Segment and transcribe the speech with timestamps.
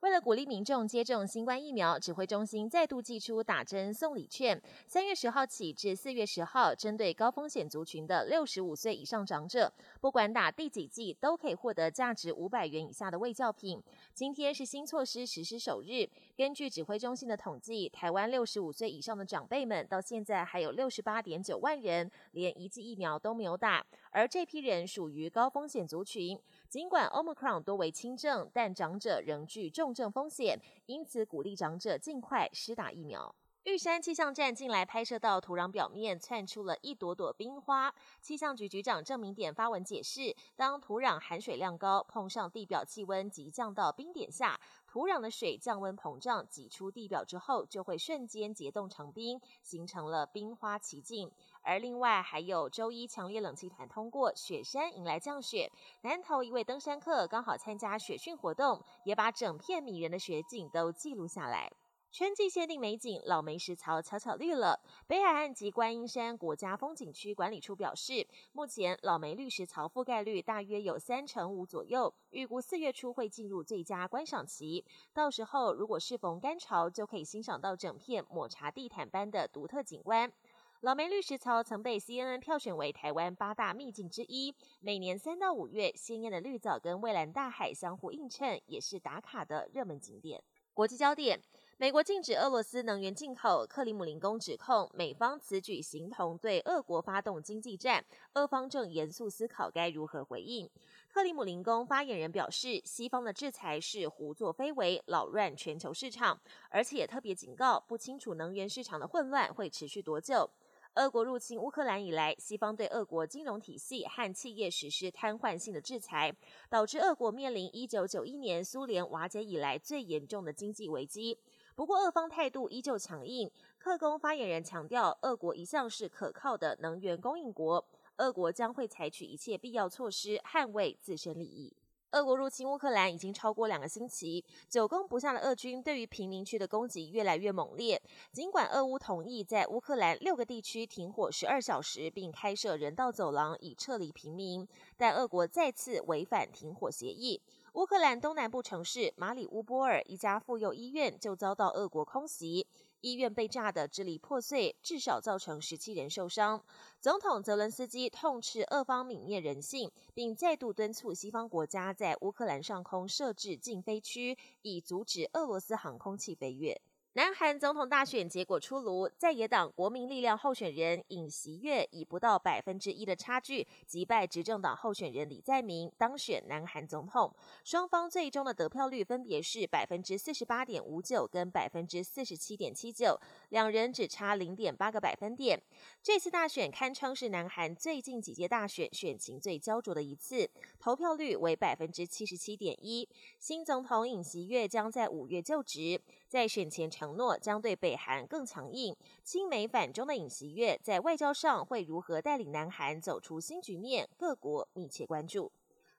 [0.00, 4.60] 为了鼓励民众接种新冠疫苗，指挥中心再度寄出打针送礼券。
[4.86, 13.82] 三月十号起至四月十号，针对高风险族群的六十五岁以上长者，不管打第几剂，都可以获得价值五百元以下的卫教品。
[14.12, 16.06] 今天是新措施实施首日，
[16.36, 26.38] 根据指挥中心的统计，台湾六十五岁以上的长辈们到现在还有六十八点九万人连一剂疫苗都没有打，而这批人属于高风险族群。
[26.68, 33.32] 尽管 Omicron 多为轻症，但长者仍具重重症风险，因此鼓励长者尽快施打疫苗。
[33.62, 37.94] 玉山气象站近来拍摄到土壤表面窜出了一朵朵冰花。
[38.20, 51.30] 气象局局长郑明典发文解释，当土壤含水量高，碰上地表气温即降到冰点下，土壤的水降温膨胀挤出地表之后，就会瞬间结冻成冰，形成了冰花奇境。
[51.66, 55.68] 而另外还有周一强烈冷气团通过，雪山迎来降雪。
[56.02, 61.68] 南投一位登山客刚好参加雪训活动，也把整片迷人的雪景都记录下来。
[62.12, 64.80] 春季限定美景，老梅石槽悄悄绿了。
[65.06, 74.82] 北海岸及观音山国家风景区管理处表示，目前老梅绿石槽覆盖率大约有三成五左右，预估四月初会进入最佳观赏期。
[75.12, 80.32] 到时候如果适逢干潮，就可以欣赏到整片抹茶地毯般的独特景观。
[80.82, 90.42] 老梅绿石槽曾被 CNN 票选为台湾八大秘境之一，每年三到五月，鲜艳的绿藻跟蔚蓝大海相互映衬，也是打卡的热门景点。
[90.74, 91.40] 国际焦点。
[91.78, 98.02] 美国禁止俄罗斯能源进口，克里姆林宫指控美方此举形同对俄国发动经济战，
[98.32, 100.70] 俄方正严肃思考该如何回应。
[101.12, 110.48] 克里姆林宫发言人表示，西方的制裁是胡作非为，扰乱全球市场，而且也特别警告，不清楚能源市场的混乱会持续多久。
[110.96, 116.34] 俄国入侵乌克兰以来，西方对俄国金融体系和企业实施瘫痪性的制裁，
[116.70, 121.38] 导致俄国面临一九九一年苏联瓦解以来最严重的经济危机。
[121.74, 123.50] 不过，俄方态度依旧强硬。
[123.76, 131.76] 克宫发言人强调，俄国一向是可靠的能源供应国，俄国将会采取一切必要措施捍卫自身利益。
[132.12, 138.00] 俄国入侵乌克兰已经超过两个星期，久攻不下的俄军对于平民区的攻击越来越猛烈。
[138.32, 144.66] 尽管俄乌同意在乌克兰六个地区停火十二小时，并开设人道走廊以撤离平民，
[144.96, 147.42] 但俄国再次违反停火协议。
[147.76, 152.66] 乌克兰东南部城市马里乌波尔一家妇幼医院就遭到俄国空袭，
[153.02, 156.64] 医院被炸得支离破碎，至少造成十七人受伤。
[157.02, 166.80] 总统泽伦斯基痛斥俄方泯灭人性，并再度敦促西方国家在乌克兰上空设置禁飞区，以阻止俄罗斯航空器飞越。
[167.16, 177.34] 南韩总统大选结果出炉，在野党国民力量候选人尹锡悦以不到百分之一的差距击败执政党候选人李在明，当选南韩总统。
[177.64, 185.58] 双方最终的得票率分别是百分之四十八点五九跟百分之四十七点七九，两人只差零点八个百分点。
[186.02, 190.46] 这次大选堪称是南韩最近几届大选选情最焦灼的一次，
[190.78, 193.08] 投票率为百分之七十七点一。
[193.40, 195.98] 新总统尹锡悦将在五月就职，
[196.28, 198.96] 在选前承诺将对北韩更强硬。
[199.22, 204.08] 亲美反中的尹锡悦在外交上会如何带领南韩走出新局面？
[204.16, 205.52] 各国密切关注。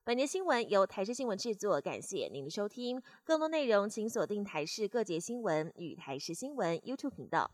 [0.03, 3.01] 本节新闻由台视新闻制作，感谢您的收听。
[3.23, 7.49] 更多内容请锁定台视各节新闻与台视新闻 YouTube 频道。